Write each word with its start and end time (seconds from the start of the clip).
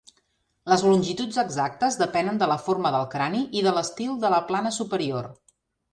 Les 0.71 0.83
longituds 0.85 1.37
exactes 1.43 1.99
depenen 2.01 2.41
de 2.43 2.49
la 2.53 2.57
forma 2.69 2.95
del 2.97 3.07
crani 3.15 3.45
i 3.61 3.63
de 3.69 3.75
l'estil 3.79 4.19
de 4.25 4.33
la 4.37 4.41
plana 4.49 4.73
superior. 4.83 5.29